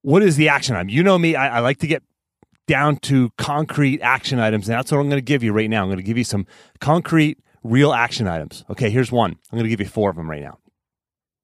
what 0.00 0.22
is 0.22 0.36
the 0.36 0.48
action 0.48 0.74
item? 0.74 0.88
You 0.88 1.02
know 1.02 1.18
me, 1.18 1.36
I, 1.36 1.58
I 1.58 1.60
like 1.60 1.78
to 1.78 1.86
get 1.86 2.02
down 2.66 2.96
to 2.98 3.30
concrete 3.36 4.00
action 4.00 4.38
items, 4.38 4.66
and 4.66 4.78
that's 4.78 4.90
what 4.90 4.98
I'm 4.98 5.10
going 5.10 5.18
to 5.18 5.22
give 5.22 5.42
you 5.42 5.52
right 5.52 5.68
now. 5.68 5.82
I'm 5.82 5.88
going 5.88 5.98
to 5.98 6.02
give 6.02 6.16
you 6.16 6.24
some 6.24 6.46
concrete, 6.80 7.38
real 7.62 7.92
action 7.92 8.26
items. 8.26 8.64
Okay, 8.70 8.88
here's 8.88 9.12
one. 9.12 9.32
I'm 9.32 9.58
going 9.58 9.64
to 9.64 9.68
give 9.68 9.80
you 9.80 9.86
four 9.86 10.08
of 10.08 10.16
them 10.16 10.30
right 10.30 10.42
now. 10.42 10.58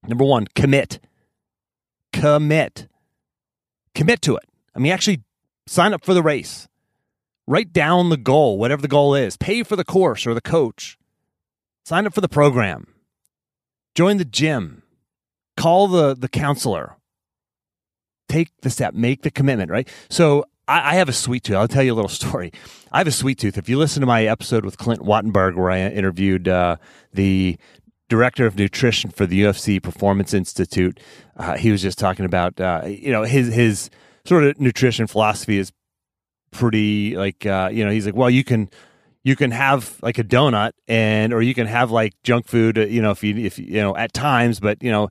Number 0.07 0.25
one, 0.25 0.47
commit. 0.55 1.01
Commit. 2.15 2.89
Commit 3.95 4.23
to 4.23 4.37
it. 4.37 4.45
I 4.75 4.79
mean, 4.79 4.93
actually 4.93 5.23
sign 5.67 5.93
up 5.93 6.03
for 6.03 6.15
the 6.15 6.23
race. 6.23 6.67
Write 7.49 7.73
down 7.73 8.11
the 8.11 8.19
goal, 8.19 8.59
whatever 8.59 8.83
the 8.83 8.89
goal 8.89 9.15
is. 9.15 9.39
Pay 9.39 9.63
for 9.63 9.75
the 9.75 9.85
course 9.85 10.27
or 10.27 10.35
the 10.35 10.41
coach. 10.43 10.99
Sign 11.87 12.07
up 12.07 12.13
for 12.13 12.21
the 12.21 12.29
program. 12.29 12.89
Join 13.95 14.19
the 14.19 14.27
gym. 14.27 14.83
Call 15.57 15.89
the, 15.89 16.15
the 16.15 16.29
counselor. 16.29 16.97
Take 18.29 18.51
the 18.61 18.69
step, 18.69 18.93
make 18.93 19.23
the 19.23 19.31
commitment, 19.31 19.71
right? 19.71 19.89
So 20.11 20.45
I, 20.69 20.91
I 20.91 20.95
have 20.97 21.09
a 21.09 21.13
sweet 21.15 21.45
tooth. 21.45 21.57
I'll 21.57 21.67
tell 21.67 21.83
you 21.83 21.95
a 21.95 21.97
little 21.97 22.09
story. 22.11 22.53
I 22.93 22.99
have 22.99 23.07
a 23.07 23.13
sweet 23.13 23.39
tooth. 23.39 23.57
If 23.57 23.67
you 23.67 23.79
listen 23.79 24.03
to 24.03 24.07
my 24.07 24.27
episode 24.27 24.67
with 24.67 24.77
Clint 24.77 25.01
Wattenberg, 25.01 25.57
where 25.57 25.71
I 25.71 25.81
interviewed 25.81 26.49
uh, 26.49 26.77
the 27.15 27.57
director 28.11 28.45
of 28.45 28.57
nutrition 28.57 29.09
for 29.09 29.25
the 29.25 29.41
UFC 29.41 29.83
Performance 29.83 30.35
Institute, 30.35 31.01
uh, 31.39 31.57
he 31.57 31.71
was 31.71 31.81
just 31.81 31.99
talking 31.99 32.27
about 32.27 32.61
uh, 32.61 32.83
you 32.87 33.11
know 33.11 33.23
his 33.23 33.55
his 33.55 33.89
sort 34.27 34.45
of 34.45 34.61
nutrition 34.61 35.07
philosophy 35.07 35.57
is 35.57 35.73
pretty 36.51 37.17
like 37.17 37.47
uh, 37.47 37.69
you 37.73 37.85
know 37.85 37.91
he's 37.91 38.07
like 38.07 38.17
well 38.17 38.31
you 38.31 38.45
can 38.45 38.69
you 39.25 39.37
can 39.37 39.51
have 39.51 39.99
like 40.03 40.19
a 40.19 40.25
donut 40.25 40.73
and 40.87 41.33
or 41.33 41.43
you 41.43 41.55
can 41.55 41.67
have 41.67 41.91
like 41.91 42.15
junk 42.23 42.47
food 42.47 42.79
uh, 42.79 42.83
you 42.83 43.03
know 43.03 43.11
if 43.11 43.23
you 43.23 43.37
if 43.37 43.59
you 43.59 43.81
know 43.81 43.97
at 43.97 44.13
times 44.13 44.61
but 44.61 44.83
you 44.83 44.91
know 44.91 45.09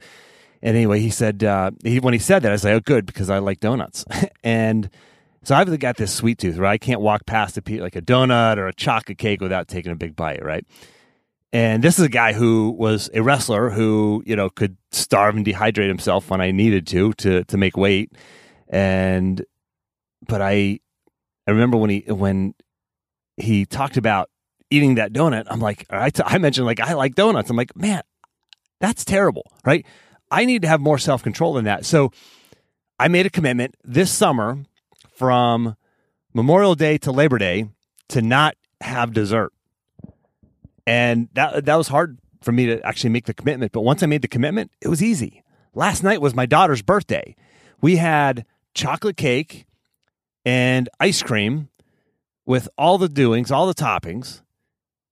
and 0.62 0.75
anyway 0.75 1.00
he 1.00 1.10
said 1.10 1.44
uh, 1.44 1.72
he 1.84 2.00
when 2.00 2.13
he 2.13 2.20
said 2.20 2.41
that 2.44 2.50
I 2.50 2.53
was 2.53 2.63
like 2.63 2.74
oh 2.74 2.79
good 2.79 3.06
because 3.06 3.29
I 3.29 3.39
like 3.39 3.60
donuts. 3.60 4.06
And 4.44 4.89
so 5.44 5.56
I've 5.56 5.79
got 5.79 5.98
this 5.98 6.13
sweet 6.13 6.38
tooth 6.38 6.58
right? 6.58 6.72
I 6.72 6.77
can't 6.77 7.01
walk 7.01 7.25
past 7.25 7.58
a 7.58 7.82
like 7.82 7.96
a 7.96 8.01
donut 8.01 8.58
or 8.58 8.67
a 8.67 8.74
chocolate 8.74 9.17
cake 9.17 9.41
without 9.41 9.67
taking 9.67 9.91
a 9.91 9.96
big 9.96 10.15
bite 10.15 10.44
right? 10.44 10.65
And 11.53 11.84
this 11.84 11.98
is 11.98 12.06
a 12.06 12.10
guy 12.10 12.34
who 12.34 12.72
was 12.77 13.10
a 13.13 13.22
wrestler 13.22 13.70
who 13.70 14.24
you 14.25 14.36
know 14.36 14.50
could 14.50 14.77
starve 14.91 15.36
and 15.36 15.46
dehydrate 15.46 15.88
himself 15.88 16.29
when 16.29 16.41
I 16.41 16.51
needed 16.51 16.88
to 16.88 17.13
to 17.13 17.44
to 17.44 17.58
make 17.58 17.77
weight. 17.77 18.13
And 18.70 19.46
but 20.27 20.41
I 20.41 20.79
I 21.48 21.51
remember 21.51 21.77
when 21.77 21.89
he 21.89 22.00
when 22.08 22.54
he 23.38 23.66
talked 23.66 23.98
about 23.98 24.30
eating 24.70 24.96
that 24.96 25.13
donut. 25.13 25.46
I'm 25.48 25.60
like, 25.60 25.86
I, 25.89 26.10
t- 26.10 26.24
I 26.25 26.38
mentioned 26.38 26.66
like 26.66 26.80
I 26.80 26.94
like 26.94 27.16
donuts. 27.16 27.50
I'm 27.50 27.56
like, 27.56 27.75
man, 27.75 28.01
that's 28.80 29.06
terrible, 29.06 29.51
right? 29.66 29.86
I 30.30 30.46
need 30.46 30.63
to 30.63 30.68
have 30.68 30.82
more 30.82 30.98
self 30.98 31.24
control 31.24 31.54
than 31.54 31.66
that. 31.66 31.86
So 31.86 32.12
I 33.00 33.08
made 33.08 33.25
a 33.25 33.30
commitment 33.30 33.75
this 33.84 34.12
summer 34.12 34.63
from 35.16 35.75
Memorial 36.34 36.75
Day 36.75 36.98
to 37.00 37.12
Labor 37.12 37.38
Day 37.38 37.70
to 38.10 38.22
not 38.22 38.56
have 38.82 39.13
dessert, 39.13 39.54
and 40.86 41.30
that 41.34 41.66
that 41.66 41.75
was 41.75 41.88
hard 41.88 42.20
for 42.42 42.51
me 42.51 42.66
to 42.68 42.86
actually 42.86 43.10
make 43.12 43.25
the 43.25 43.34
commitment. 43.34 43.72
But 43.72 43.82
once 43.82 44.04
I 44.04 44.06
made 44.06 44.22
the 44.22 44.27
commitment, 44.27 44.72
it 44.82 44.89
was 44.89 45.01
easy. 45.01 45.44
Last 45.74 46.04
night 46.04 46.22
was 46.22 46.36
my 46.36 46.46
daughter's 46.46 46.82
birthday. 46.82 47.36
We 47.82 47.98
had 47.98 48.46
chocolate 48.74 49.18
cake 49.18 49.66
and 50.48 50.88
ice 51.01 51.22
cream 51.22 51.68
with 52.46 52.70
all 52.77 52.98
the 52.98 53.10
doings, 53.10 53.51
all 53.51 53.68
the 53.68 53.75
toppings. 53.75 54.44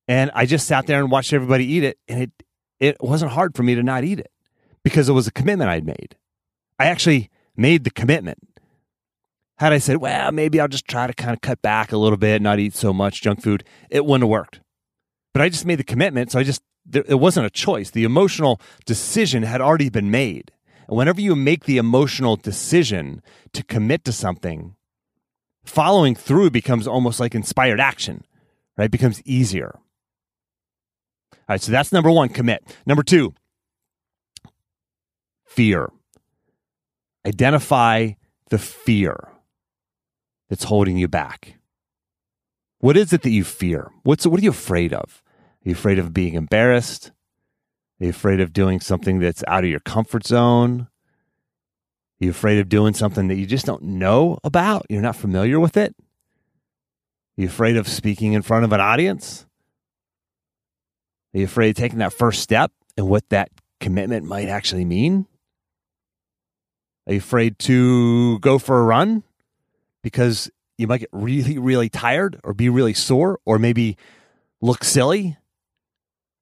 And 0.07 0.31
I 0.33 0.45
just 0.45 0.65
sat 0.65 0.87
there 0.87 1.01
and 1.01 1.11
watched 1.11 1.33
everybody 1.33 1.65
eat 1.65 1.83
it. 1.83 1.97
And 2.07 2.21
it, 2.23 2.31
it 2.79 2.97
wasn't 3.01 3.33
hard 3.33 3.53
for 3.53 3.61
me 3.61 3.75
to 3.75 3.83
not 3.83 4.05
eat 4.05 4.17
it 4.17 4.31
because 4.81 5.09
it 5.09 5.11
was 5.11 5.27
a 5.27 5.33
commitment 5.33 5.69
I'd 5.69 5.85
made. 5.85 6.15
I 6.79 6.85
actually 6.85 7.29
made 7.57 7.83
the 7.83 7.89
commitment. 7.89 8.37
Had 9.57 9.73
I 9.73 9.79
said, 9.79 9.97
well, 9.97 10.31
maybe 10.31 10.61
I'll 10.61 10.69
just 10.69 10.87
try 10.87 11.05
to 11.05 11.13
kind 11.13 11.33
of 11.33 11.41
cut 11.41 11.61
back 11.61 11.91
a 11.91 11.97
little 11.97 12.17
bit, 12.17 12.41
not 12.41 12.59
eat 12.59 12.73
so 12.73 12.93
much 12.93 13.21
junk 13.21 13.41
food, 13.41 13.65
it 13.89 14.05
wouldn't 14.05 14.23
have 14.23 14.29
worked. 14.29 14.61
But 15.33 15.41
I 15.41 15.49
just 15.49 15.65
made 15.65 15.79
the 15.79 15.83
commitment. 15.83 16.31
So 16.31 16.39
I 16.39 16.43
just, 16.43 16.61
it 16.93 17.19
wasn't 17.19 17.45
a 17.45 17.49
choice. 17.49 17.89
The 17.89 18.05
emotional 18.05 18.61
decision 18.85 19.43
had 19.43 19.59
already 19.59 19.89
been 19.89 20.09
made. 20.09 20.53
And 20.87 20.95
whenever 20.95 21.19
you 21.19 21.35
make 21.35 21.65
the 21.65 21.77
emotional 21.77 22.37
decision 22.37 23.21
to 23.51 23.65
commit 23.65 24.05
to 24.05 24.13
something, 24.13 24.77
following 25.65 26.15
through 26.15 26.51
becomes 26.51 26.87
almost 26.87 27.19
like 27.19 27.35
inspired 27.35 27.79
action, 27.79 28.23
right? 28.77 28.91
Becomes 28.91 29.21
easier. 29.25 29.79
All 31.33 31.39
right, 31.49 31.61
so 31.61 31.71
that's 31.71 31.91
number 31.91 32.09
one, 32.09 32.29
commit. 32.29 32.63
Number 32.85 33.03
two, 33.03 33.33
fear. 35.45 35.91
Identify 37.25 38.11
the 38.49 38.57
fear 38.57 39.29
that's 40.49 40.65
holding 40.65 40.97
you 40.97 41.07
back. 41.07 41.55
What 42.79 42.97
is 42.97 43.13
it 43.13 43.21
that 43.23 43.31
you 43.31 43.43
fear? 43.43 43.91
What's 44.03 44.27
what 44.27 44.39
are 44.39 44.43
you 44.43 44.49
afraid 44.49 44.93
of? 44.93 45.23
Are 45.65 45.69
you 45.69 45.71
afraid 45.73 45.97
of 45.97 46.13
being 46.13 46.35
embarrassed? 46.35 47.11
Are 47.99 48.05
you 48.05 48.09
afraid 48.09 48.39
of 48.39 48.53
doing 48.53 48.79
something 48.79 49.19
that's 49.19 49.43
out 49.47 49.63
of 49.63 49.69
your 49.69 49.79
comfort 49.79 50.25
zone? 50.25 50.87
Are 52.21 52.25
you 52.25 52.31
afraid 52.31 52.59
of 52.59 52.69
doing 52.69 52.93
something 52.93 53.27
that 53.27 53.35
you 53.35 53.45
just 53.45 53.65
don't 53.65 53.83
know 53.83 54.39
about? 54.43 54.85
You're 54.89 55.01
not 55.01 55.17
familiar 55.17 55.59
with 55.59 55.75
it? 55.75 55.93
Are 57.37 57.41
you 57.41 57.47
afraid 57.47 57.75
of 57.75 57.89
speaking 57.89 58.33
in 58.33 58.41
front 58.41 58.63
of 58.63 58.71
an 58.71 58.79
audience? 58.79 59.45
Are 61.33 61.39
you 61.39 61.45
afraid 61.45 61.71
of 61.71 61.75
taking 61.75 61.99
that 61.99 62.13
first 62.13 62.41
step 62.41 62.71
and 62.95 63.09
what 63.09 63.27
that 63.29 63.49
commitment 63.81 64.25
might 64.25 64.47
actually 64.47 64.85
mean? 64.85 65.27
Are 67.07 67.13
you 67.13 67.19
afraid 67.19 67.59
to 67.59 68.39
go 68.39 68.57
for 68.59 68.79
a 68.79 68.83
run 68.83 69.23
because 70.01 70.49
you 70.77 70.87
might 70.87 70.99
get 70.99 71.09
really, 71.11 71.57
really 71.57 71.89
tired 71.89 72.39
or 72.45 72.53
be 72.53 72.69
really 72.69 72.93
sore 72.93 73.39
or 73.45 73.59
maybe 73.59 73.97
look 74.61 74.85
silly 74.85 75.37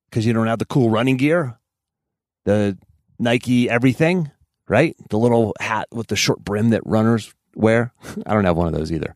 because 0.09 0.27
you 0.27 0.33
don't 0.33 0.47
have 0.47 0.59
the 0.59 0.65
cool 0.65 0.91
running 0.91 1.17
gear, 1.17 1.57
the 2.45 2.77
Nike 3.17 3.67
everything? 3.67 4.29
Right? 4.67 4.95
The 5.09 5.19
little 5.19 5.53
hat 5.59 5.87
with 5.91 6.07
the 6.07 6.15
short 6.15 6.43
brim 6.43 6.69
that 6.69 6.81
runners 6.85 7.33
wear. 7.55 7.93
I 8.25 8.33
don't 8.33 8.45
have 8.45 8.57
one 8.57 8.67
of 8.67 8.73
those 8.73 8.91
either. 8.91 9.15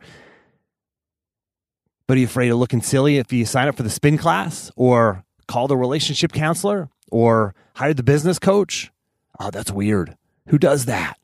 But 2.07 2.17
are 2.17 2.19
you 2.19 2.25
afraid 2.25 2.49
of 2.49 2.57
looking 2.57 2.81
silly 2.81 3.17
if 3.17 3.33
you 3.33 3.45
sign 3.45 3.67
up 3.67 3.75
for 3.75 3.83
the 3.83 3.89
spin 3.89 4.17
class 4.17 4.71
or 4.75 5.23
call 5.47 5.67
the 5.67 5.75
relationship 5.75 6.31
counselor 6.31 6.89
or 7.11 7.53
hire 7.75 7.93
the 7.93 8.03
business 8.03 8.39
coach? 8.39 8.91
Oh, 9.39 9.51
that's 9.51 9.71
weird. 9.71 10.15
Who 10.47 10.57
does 10.57 10.85
that? 10.85 11.17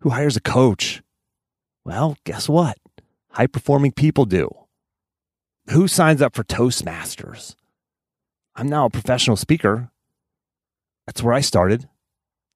Who 0.00 0.10
hires 0.10 0.36
a 0.36 0.40
coach? 0.40 1.02
Well, 1.84 2.16
guess 2.24 2.48
what? 2.48 2.78
High 3.32 3.46
performing 3.46 3.92
people 3.92 4.24
do. 4.24 4.48
Who 5.70 5.86
signs 5.86 6.22
up 6.22 6.34
for 6.34 6.44
Toastmasters? 6.44 7.54
I'm 8.54 8.68
now 8.68 8.86
a 8.86 8.90
professional 8.90 9.36
speaker. 9.36 9.90
That's 11.06 11.22
where 11.22 11.34
I 11.34 11.40
started. 11.40 11.88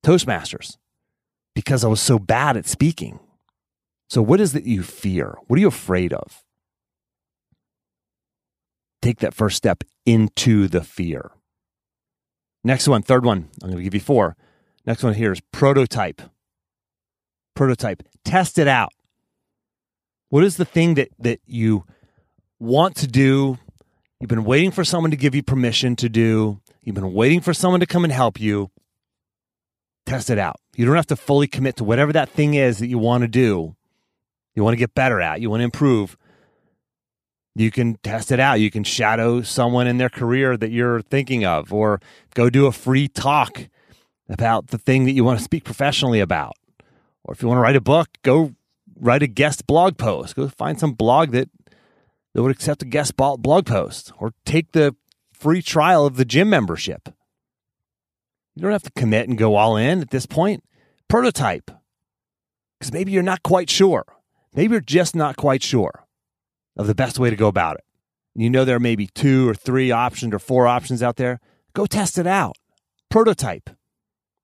Toastmasters 0.05 0.79
because 1.61 1.85
I 1.85 1.89
was 1.89 2.01
so 2.01 2.19
bad 2.19 2.57
at 2.57 2.67
speaking. 2.67 3.21
So, 4.09 4.23
what 4.23 4.41
is 4.41 4.55
it 4.55 4.65
you 4.65 4.83
fear? 4.83 5.37
What 5.47 5.59
are 5.59 5.61
you 5.61 5.69
afraid 5.69 6.15
of? 6.15 6.43
Take 9.03 9.19
that 9.19 9.35
first 9.35 9.59
step 9.59 9.85
into 10.07 10.69
the 10.69 10.83
fear. 10.83 11.33
Next 12.65 12.89
one, 12.89 13.03
third 13.03 13.27
one, 13.27 13.51
I'm 13.63 13.69
going 13.69 13.77
to 13.77 13.85
give 13.85 13.95
you 13.95 14.01
four. 14.01 14.37
Next 14.87 15.03
one 15.03 15.15
here 15.15 15.33
is 15.33 15.41
prototype. 15.53 16.23
Prototype. 17.55 18.03
Test 18.25 18.59
it 18.59 18.69
out. 18.69 18.93
What 20.31 20.45
is 20.45 20.57
the 20.57 20.65
thing 20.65 20.95
that, 20.95 21.09
that 21.19 21.41
you 21.45 21.85
want 22.59 22.97
to 22.97 23.07
do? 23.07 23.59
You've 24.19 24.29
been 24.29 24.45
waiting 24.45 24.71
for 24.71 24.85
someone 24.85 25.11
to 25.11 25.17
give 25.17 25.35
you 25.35 25.43
permission 25.43 25.95
to 25.97 26.09
do. 26.09 26.61
You've 26.83 26.95
been 26.95 27.13
waiting 27.13 27.41
for 27.41 27.53
someone 27.53 27.81
to 27.81 27.87
come 27.87 28.05
and 28.05 28.13
help 28.13 28.41
you 28.41 28.71
test 30.11 30.29
it 30.29 30.39
out. 30.39 30.61
You 30.75 30.85
don't 30.87 30.97
have 30.97 31.07
to 31.07 31.17
fully 31.17 31.47
commit 31.47 31.77
to 31.77 31.85
whatever 31.85 32.13
that 32.13 32.29
thing 32.29 32.55
is 32.55 32.79
that 32.79 32.89
you 32.89 32.99
want 32.99 33.23
to 33.23 33.29
do. 33.29 33.77
You 34.57 34.65
want 34.65 34.73
to 34.73 34.79
get 34.79 34.95
better 34.95 35.21
at, 35.21 35.41
you 35.41 35.49
want 35.49 35.61
to 35.61 35.65
improve. 35.65 36.17
You 37.55 37.71
can 37.71 37.95
test 38.03 38.33
it 38.33 38.41
out. 38.41 38.61
You 38.61 38.71
can 38.71 38.85
shadow 38.85 39.43
someone 39.43 39.87
in 39.87 39.99
their 39.99 40.09
career 40.09 40.57
that 40.57 40.71
you're 40.71 41.03
thinking 41.03 41.45
of, 41.45 41.73
or 41.73 42.01
go 42.35 42.51
do 42.51 42.67
a 42.67 42.73
free 42.73 43.07
talk 43.07 43.69
about 44.29 44.69
the 44.69 44.79
thing 44.79 45.05
that 45.05 45.13
you 45.13 45.25
want 45.25 45.39
to 45.39 45.45
speak 45.45 45.65
professionally 45.65 46.21
about. 46.21 46.55
Or 47.25 47.35
if 47.35 47.43
you 47.43 47.49
want 47.49 47.59
to 47.59 47.63
write 47.63 47.77
a 47.77 47.81
book, 47.81 48.09
go 48.23 48.55
write 48.99 49.23
a 49.23 49.27
guest 49.27 49.67
blog 49.67 49.97
post. 49.97 50.37
Go 50.37 50.49
find 50.49 50.79
some 50.79 50.93
blog 50.93 51.31
that, 51.33 51.49
that 52.35 52.43
would 52.43 52.53
accept 52.53 52.83
a 52.83 52.87
guest 52.87 53.17
blog 53.17 53.67
post, 53.67 54.13
or 54.19 54.33
take 54.45 54.73
the 54.73 54.95
free 55.33 55.63
trial 55.63 56.05
of 56.07 56.17
the 56.17 56.25
gym 56.25 56.51
membership. 56.51 57.09
You 58.61 58.65
don't 58.65 58.73
have 58.73 58.83
to 58.83 58.91
commit 58.91 59.27
and 59.27 59.39
go 59.39 59.55
all 59.55 59.79
in 59.79 60.03
at 60.03 60.11
this 60.11 60.27
point. 60.27 60.63
Prototype. 61.09 61.71
Because 62.79 62.93
maybe 62.93 63.11
you're 63.11 63.23
not 63.23 63.43
quite 63.43 63.71
sure. 63.71 64.05
Maybe 64.55 64.73
you're 64.73 64.83
just 64.83 65.17
not 65.17 65.39
quite 65.39 65.63
sure 65.63 66.05
of 66.77 66.87
the 66.87 66.95
best 66.95 67.19
way 67.19 67.31
to 67.31 67.37
go 67.37 67.49
about 67.49 67.77
it. 67.77 67.85
You 68.35 68.51
know 68.51 68.67
there 68.67 68.79
may 68.79 68.97
be 68.97 69.07
two 69.07 69.49
or 69.49 69.55
three 69.55 69.91
options 69.91 70.35
or 70.35 70.39
four 70.39 70.67
options 70.67 71.03
out 71.03 71.17
there. 71.17 71.41
Go 71.73 71.87
test 71.87 72.19
it 72.19 72.27
out. 72.27 72.59
Prototype. 73.09 73.71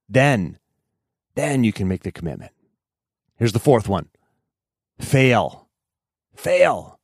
then, 0.09 0.59
then 1.35 1.63
you 1.63 1.75
can 1.75 1.87
make 1.87 2.03
the 2.03 2.11
commitment. 2.11 2.53
Here's 3.37 3.53
the 3.53 3.59
fourth 3.59 3.87
one 3.87 4.09
fail. 4.99 5.69
Fail. 6.35 6.99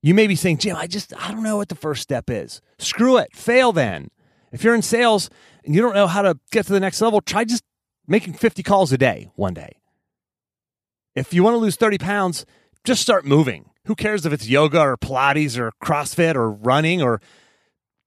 You 0.00 0.14
may 0.14 0.26
be 0.26 0.36
saying, 0.36 0.56
Jim, 0.56 0.74
I 0.74 0.86
just, 0.86 1.12
I 1.22 1.32
don't 1.32 1.42
know 1.42 1.58
what 1.58 1.68
the 1.68 1.74
first 1.74 2.00
step 2.00 2.30
is. 2.30 2.62
Screw 2.78 3.18
it. 3.18 3.36
Fail 3.36 3.72
then. 3.72 4.08
If 4.52 4.64
you're 4.64 4.74
in 4.74 4.82
sales 4.82 5.30
and 5.64 5.74
you 5.74 5.80
don't 5.80 5.94
know 5.94 6.06
how 6.06 6.22
to 6.22 6.38
get 6.50 6.66
to 6.66 6.72
the 6.72 6.80
next 6.80 7.00
level, 7.00 7.20
try 7.20 7.44
just 7.44 7.62
making 8.06 8.34
50 8.34 8.62
calls 8.62 8.92
a 8.92 8.98
day 8.98 9.30
one 9.36 9.54
day. 9.54 9.76
If 11.14 11.34
you 11.34 11.42
want 11.42 11.54
to 11.54 11.58
lose 11.58 11.76
30 11.76 11.98
pounds, 11.98 12.46
just 12.84 13.02
start 13.02 13.24
moving. 13.24 13.70
Who 13.86 13.94
cares 13.94 14.26
if 14.26 14.32
it's 14.32 14.48
yoga 14.48 14.80
or 14.80 14.96
Pilates 14.96 15.58
or 15.58 15.72
CrossFit 15.82 16.34
or 16.34 16.50
running 16.50 17.02
or 17.02 17.20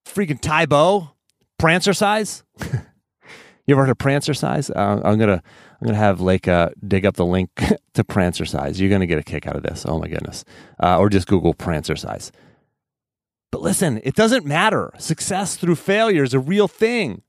freaking 0.05 0.39
Tae 0.39 0.65
Bo, 0.65 1.12
prancercise? 1.59 2.43
you 3.65 3.75
ever 3.75 3.81
heard 3.81 3.91
of 3.91 3.97
prancercise? 3.97 4.69
Uh, 4.75 5.01
I'm 5.03 5.17
gonna 5.17 5.41
I'm 5.81 5.85
gonna 5.85 5.97
have 5.97 6.21
Lake 6.21 6.47
uh, 6.47 6.69
dig 6.88 7.05
up 7.05 7.15
the 7.15 7.25
link 7.25 7.50
to 7.93 8.03
Prancercise. 8.03 8.79
You're 8.79 8.89
gonna 8.89 9.05
get 9.05 9.19
a 9.19 9.23
kick 9.23 9.47
out 9.47 9.55
of 9.55 9.63
this. 9.63 9.85
Oh 9.88 10.00
my 10.00 10.07
goodness! 10.07 10.45
Uh, 10.81 10.97
or 10.97 11.09
just 11.09 11.27
Google 11.27 11.53
prancercise. 11.53 12.31
But 13.53 13.62
listen, 13.62 14.01
it 14.03 14.15
doesn't 14.15 14.48
matter. 14.48 14.91
Success 14.98 15.55
through 15.57 15.75
failure 15.75 16.24
is 16.24 16.33
a 16.33 16.39
real 16.39 16.67
thing. 16.67 17.22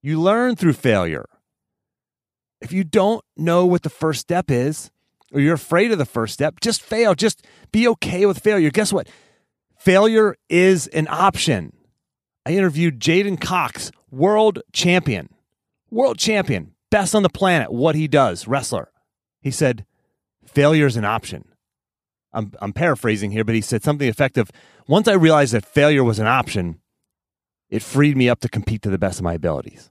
You 0.00 0.20
learn 0.20 0.54
through 0.54 0.74
failure. 0.74 1.26
If 2.60 2.70
you 2.70 2.84
don't 2.84 3.24
know 3.36 3.66
what 3.66 3.82
the 3.82 3.90
first 3.90 4.20
step 4.20 4.48
is, 4.48 4.92
or 5.32 5.40
you're 5.40 5.54
afraid 5.54 5.90
of 5.90 5.98
the 5.98 6.04
first 6.04 6.34
step, 6.34 6.60
just 6.60 6.80
fail. 6.80 7.16
Just 7.16 7.44
be 7.72 7.88
okay 7.88 8.26
with 8.26 8.38
failure. 8.38 8.70
Guess 8.70 8.92
what? 8.92 9.08
Failure 9.76 10.36
is 10.48 10.86
an 10.86 11.08
option. 11.10 11.72
I 12.46 12.52
interviewed 12.52 13.00
J'den 13.00 13.40
Cox, 13.40 13.90
world 14.08 14.60
champion, 14.72 15.30
world 15.90 16.16
champion, 16.16 16.74
best 16.92 17.12
on 17.12 17.24
the 17.24 17.28
planet, 17.28 17.72
what 17.72 17.96
he 17.96 18.06
does, 18.06 18.46
wrestler. 18.46 18.92
He 19.40 19.50
said, 19.50 19.84
failure 20.46 20.86
is 20.86 20.96
an 20.96 21.04
option. 21.04 21.44
I'm, 22.32 22.52
I'm 22.60 22.72
paraphrasing 22.72 23.32
here, 23.32 23.44
but 23.44 23.56
he 23.56 23.60
said 23.60 23.82
something 23.82 24.08
effective. 24.08 24.50
Once 24.90 25.06
I 25.06 25.12
realized 25.12 25.54
that 25.54 25.64
failure 25.64 26.02
was 26.02 26.18
an 26.18 26.26
option, 26.26 26.80
it 27.68 27.80
freed 27.80 28.16
me 28.16 28.28
up 28.28 28.40
to 28.40 28.48
compete 28.48 28.82
to 28.82 28.90
the 28.90 28.98
best 28.98 29.20
of 29.20 29.22
my 29.22 29.34
abilities. 29.34 29.88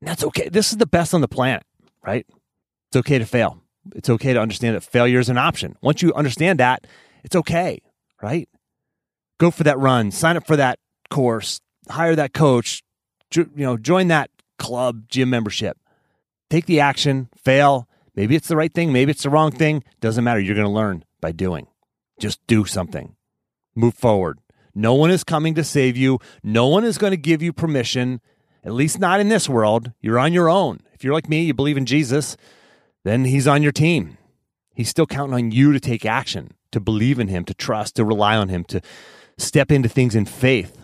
And 0.00 0.08
that's 0.08 0.22
okay. 0.22 0.50
This 0.50 0.70
is 0.70 0.76
the 0.76 0.84
best 0.84 1.14
on 1.14 1.22
the 1.22 1.28
planet, 1.28 1.62
right? 2.04 2.26
It's 2.88 2.96
okay 2.96 3.18
to 3.18 3.24
fail. 3.24 3.62
It's 3.94 4.10
okay 4.10 4.34
to 4.34 4.40
understand 4.42 4.76
that 4.76 4.82
failure 4.82 5.18
is 5.18 5.30
an 5.30 5.38
option. 5.38 5.76
Once 5.80 6.02
you 6.02 6.12
understand 6.12 6.60
that, 6.60 6.86
it's 7.24 7.34
okay, 7.34 7.80
right? 8.20 8.46
Go 9.40 9.50
for 9.50 9.64
that 9.64 9.78
run, 9.78 10.10
sign 10.10 10.36
up 10.36 10.46
for 10.46 10.56
that 10.56 10.78
course, 11.08 11.62
hire 11.88 12.14
that 12.14 12.34
coach, 12.34 12.82
you 13.34 13.48
know, 13.54 13.78
join 13.78 14.08
that 14.08 14.28
club 14.58 15.08
gym 15.08 15.30
membership. 15.30 15.78
Take 16.50 16.66
the 16.66 16.80
action, 16.80 17.30
fail. 17.34 17.88
Maybe 18.14 18.36
it's 18.36 18.48
the 18.48 18.56
right 18.56 18.74
thing, 18.74 18.92
maybe 18.92 19.10
it's 19.10 19.22
the 19.22 19.30
wrong 19.30 19.52
thing. 19.52 19.84
Doesn't 20.02 20.22
matter. 20.22 20.38
You're 20.38 20.54
going 20.54 20.66
to 20.66 20.70
learn 20.70 21.02
by 21.22 21.32
doing. 21.32 21.66
Just 22.20 22.46
do 22.46 22.66
something. 22.66 23.16
Move 23.74 23.94
forward. 23.94 24.38
No 24.74 24.94
one 24.94 25.10
is 25.10 25.24
coming 25.24 25.54
to 25.54 25.64
save 25.64 25.96
you. 25.96 26.18
No 26.42 26.66
one 26.66 26.84
is 26.84 26.98
going 26.98 27.12
to 27.12 27.16
give 27.16 27.42
you 27.42 27.52
permission, 27.52 28.20
at 28.64 28.72
least 28.72 28.98
not 28.98 29.20
in 29.20 29.28
this 29.28 29.48
world. 29.48 29.92
You're 30.00 30.18
on 30.18 30.32
your 30.32 30.48
own. 30.48 30.80
If 30.92 31.04
you're 31.04 31.14
like 31.14 31.28
me, 31.28 31.42
you 31.44 31.54
believe 31.54 31.76
in 31.76 31.86
Jesus, 31.86 32.36
then 33.04 33.24
he's 33.24 33.46
on 33.46 33.62
your 33.62 33.72
team. 33.72 34.18
He's 34.74 34.88
still 34.88 35.06
counting 35.06 35.34
on 35.34 35.50
you 35.52 35.72
to 35.72 35.80
take 35.80 36.04
action, 36.04 36.54
to 36.72 36.80
believe 36.80 37.20
in 37.20 37.28
him, 37.28 37.44
to 37.44 37.54
trust, 37.54 37.96
to 37.96 38.04
rely 38.04 38.36
on 38.36 38.48
him, 38.48 38.64
to 38.64 38.80
step 39.38 39.70
into 39.70 39.88
things 39.88 40.14
in 40.14 40.24
faith, 40.24 40.76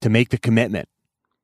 to 0.00 0.10
make 0.10 0.30
the 0.30 0.38
commitment, 0.38 0.88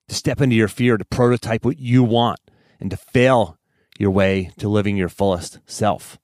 to 0.08 0.14
step 0.14 0.40
into 0.40 0.56
your 0.56 0.68
fear, 0.68 0.96
to 0.96 1.04
prototype 1.04 1.64
what 1.64 1.78
you 1.78 2.02
want, 2.02 2.40
and 2.80 2.90
to 2.90 2.96
fail 2.96 3.58
your 3.98 4.10
way 4.10 4.50
to 4.58 4.68
living 4.68 4.96
your 4.96 5.08
fullest 5.08 5.60
self. 5.66 6.18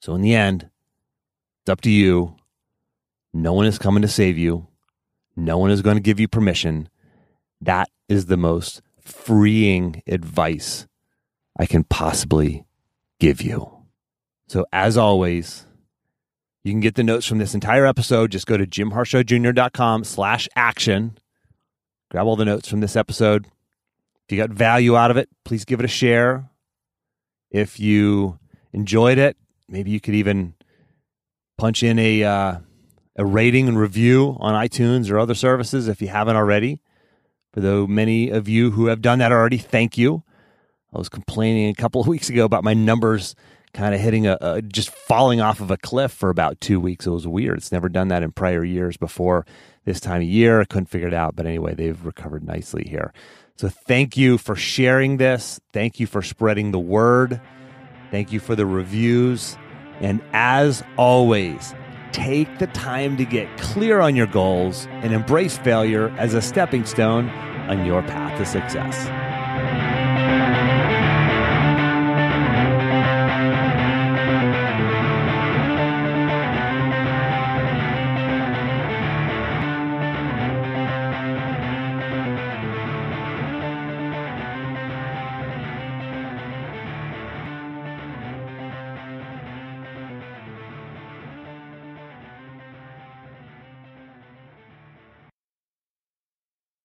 So, 0.00 0.14
in 0.14 0.22
the 0.22 0.34
end, 0.34 0.70
it's 1.62 1.70
up 1.70 1.82
to 1.82 1.90
you. 1.90 2.36
No 3.32 3.52
one 3.52 3.66
is 3.66 3.78
coming 3.78 4.02
to 4.02 4.08
save 4.08 4.38
you. 4.38 4.66
No 5.36 5.58
one 5.58 5.70
is 5.70 5.82
going 5.82 5.96
to 5.96 6.02
give 6.02 6.20
you 6.20 6.28
permission. 6.28 6.88
That 7.60 7.88
is 8.08 8.26
the 8.26 8.36
most 8.36 8.82
freeing 9.00 10.02
advice 10.06 10.86
I 11.58 11.66
can 11.66 11.84
possibly 11.84 12.64
give 13.18 13.42
you. 13.42 13.70
So, 14.48 14.66
as 14.72 14.96
always, 14.96 15.66
you 16.64 16.72
can 16.72 16.80
get 16.80 16.96
the 16.96 17.04
notes 17.04 17.26
from 17.26 17.38
this 17.38 17.54
entire 17.54 17.86
episode. 17.86 18.32
Just 18.32 18.46
go 18.46 18.56
to 18.56 18.66
jimharshawjr.com 18.66 20.04
slash 20.04 20.48
action. 20.56 21.18
Grab 22.10 22.26
all 22.26 22.36
the 22.36 22.44
notes 22.44 22.68
from 22.68 22.80
this 22.80 22.96
episode. 22.96 23.46
If 24.26 24.32
you 24.32 24.38
got 24.38 24.50
value 24.50 24.96
out 24.96 25.10
of 25.10 25.16
it, 25.16 25.28
please 25.44 25.64
give 25.64 25.80
it 25.80 25.84
a 25.84 25.88
share. 25.88 26.50
If 27.50 27.80
you 27.80 28.38
enjoyed 28.72 29.18
it, 29.18 29.36
maybe 29.68 29.90
you 29.90 30.00
could 30.00 30.14
even 30.14 30.54
punch 31.56 31.82
in 31.82 31.98
a 31.98 32.24
uh, 32.24 32.58
a 33.16 33.24
rating 33.24 33.68
and 33.68 33.78
review 33.78 34.36
on 34.40 34.54
iTunes 34.54 35.10
or 35.10 35.18
other 35.18 35.34
services 35.34 35.88
if 35.88 36.00
you 36.00 36.08
haven't 36.08 36.36
already. 36.36 36.80
For 37.52 37.60
though 37.60 37.86
many 37.86 38.30
of 38.30 38.48
you 38.48 38.70
who 38.70 38.86
have 38.86 39.02
done 39.02 39.18
that 39.18 39.32
already, 39.32 39.58
thank 39.58 39.98
you. 39.98 40.22
I 40.92 40.98
was 40.98 41.08
complaining 41.08 41.68
a 41.68 41.74
couple 41.74 42.00
of 42.00 42.06
weeks 42.08 42.30
ago 42.30 42.44
about 42.44 42.64
my 42.64 42.74
numbers 42.74 43.34
kind 43.72 43.94
of 43.94 44.00
hitting 44.00 44.26
a, 44.26 44.36
a, 44.40 44.62
just 44.62 44.90
falling 44.90 45.40
off 45.40 45.60
of 45.60 45.70
a 45.70 45.76
cliff 45.76 46.12
for 46.12 46.28
about 46.28 46.60
two 46.60 46.80
weeks. 46.80 47.06
It 47.06 47.10
was 47.10 47.26
weird. 47.26 47.58
It's 47.58 47.72
never 47.72 47.88
done 47.88 48.08
that 48.08 48.22
in 48.22 48.32
prior 48.32 48.64
years 48.64 48.96
before 48.96 49.46
this 49.84 50.00
time 50.00 50.22
of 50.22 50.28
year. 50.28 50.60
I 50.60 50.64
couldn't 50.64 50.86
figure 50.86 51.08
it 51.08 51.14
out, 51.14 51.36
but 51.36 51.46
anyway, 51.46 51.74
they've 51.74 52.04
recovered 52.04 52.44
nicely 52.44 52.84
here. 52.88 53.12
So 53.56 53.68
thank 53.68 54.16
you 54.16 54.38
for 54.38 54.56
sharing 54.56 55.18
this. 55.18 55.60
Thank 55.72 56.00
you 56.00 56.06
for 56.06 56.22
spreading 56.22 56.72
the 56.72 56.78
word. 56.78 57.40
Thank 58.10 58.32
you 58.32 58.40
for 58.40 58.56
the 58.56 58.66
reviews. 58.66 59.56
And 60.00 60.22
as 60.32 60.82
always, 60.96 61.74
take 62.12 62.58
the 62.58 62.66
time 62.68 63.16
to 63.16 63.24
get 63.24 63.48
clear 63.58 64.00
on 64.00 64.16
your 64.16 64.26
goals 64.26 64.86
and 64.90 65.12
embrace 65.12 65.58
failure 65.58 66.08
as 66.18 66.34
a 66.34 66.42
stepping 66.42 66.84
stone 66.84 67.28
on 67.68 67.84
your 67.84 68.02
path 68.02 68.36
to 68.38 68.44
success. 68.44 69.89